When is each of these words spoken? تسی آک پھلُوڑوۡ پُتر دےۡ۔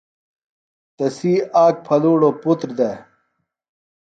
تسی 0.97 1.33
آک 1.63 1.75
پھلُوڑوۡ 1.85 2.35
پُتر 2.41 2.69
دےۡ۔ 2.77 2.97